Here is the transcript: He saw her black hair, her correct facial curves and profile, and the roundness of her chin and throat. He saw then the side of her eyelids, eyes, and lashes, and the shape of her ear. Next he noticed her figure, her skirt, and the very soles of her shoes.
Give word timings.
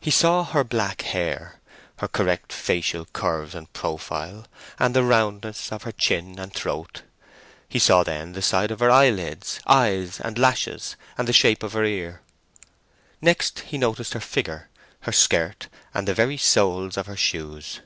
He 0.00 0.12
saw 0.12 0.44
her 0.44 0.62
black 0.62 1.02
hair, 1.02 1.58
her 1.96 2.06
correct 2.06 2.52
facial 2.52 3.06
curves 3.06 3.56
and 3.56 3.72
profile, 3.72 4.46
and 4.78 4.94
the 4.94 5.02
roundness 5.02 5.72
of 5.72 5.82
her 5.82 5.90
chin 5.90 6.38
and 6.38 6.54
throat. 6.54 7.02
He 7.68 7.80
saw 7.80 8.04
then 8.04 8.34
the 8.34 8.40
side 8.40 8.70
of 8.70 8.78
her 8.78 8.92
eyelids, 8.92 9.58
eyes, 9.66 10.20
and 10.20 10.38
lashes, 10.38 10.94
and 11.18 11.26
the 11.26 11.32
shape 11.32 11.64
of 11.64 11.72
her 11.72 11.82
ear. 11.84 12.20
Next 13.20 13.58
he 13.66 13.78
noticed 13.78 14.12
her 14.12 14.20
figure, 14.20 14.68
her 15.00 15.12
skirt, 15.12 15.66
and 15.92 16.06
the 16.06 16.14
very 16.14 16.36
soles 16.36 16.96
of 16.96 17.06
her 17.08 17.16
shoes. 17.16 17.80